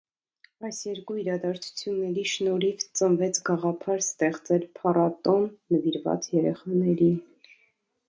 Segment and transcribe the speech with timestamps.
[0.69, 7.19] Այս երկու իրադարձությունների շնորհիվ ծնվեց գաղափար ստեղծել փառատոն նվիրված երեխաներին։